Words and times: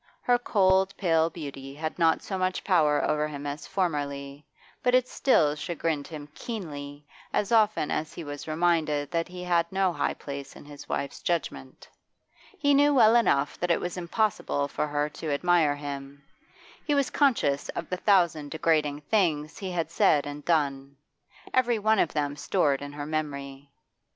Her 0.23 0.39
cold, 0.39 0.97
pale 0.97 1.29
beauty 1.29 1.75
had 1.75 1.99
not 1.99 2.23
so 2.23 2.35
much 2.39 2.63
power 2.63 3.05
over 3.07 3.27
him 3.27 3.45
as 3.45 3.67
formerly, 3.67 4.43
but 4.81 4.95
it 4.95 5.07
still 5.07 5.53
chagrined 5.53 6.07
him 6.07 6.27
keenly 6.33 7.05
as 7.31 7.51
often 7.51 7.91
as 7.91 8.11
he 8.11 8.23
was 8.23 8.47
reminded 8.47 9.11
that 9.11 9.27
he 9.27 9.43
had 9.43 9.71
no 9.71 9.93
high 9.93 10.15
place 10.15 10.55
in 10.55 10.65
his 10.65 10.89
wife's 10.89 11.21
judgment. 11.21 11.87
He 12.57 12.73
knew 12.73 12.95
well 12.95 13.15
enough 13.15 13.59
that 13.59 13.69
it 13.69 13.79
was 13.79 13.95
impossible 13.95 14.67
for 14.67 14.87
her 14.87 15.07
to: 15.07 15.31
admire 15.31 15.75
him; 15.75 16.23
he 16.83 16.95
was 16.95 17.11
conscious 17.11 17.69
of 17.69 17.87
the 17.91 17.97
thousand 17.97 18.49
degrading 18.49 19.01
things 19.01 19.59
he 19.59 19.69
had 19.69 19.91
said 19.91 20.25
and 20.25 20.43
done, 20.43 20.97
every 21.53 21.77
one 21.77 21.99
of 21.99 22.11
them 22.11 22.35
stored 22.35 22.81
in 22.81 22.91
her 22.93 23.05
memory. 23.05 23.69